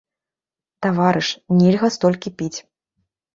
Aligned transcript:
Таварыш, 0.85 1.29
нельга 1.59 1.87
столькі 1.97 2.29
піць. 2.41 2.59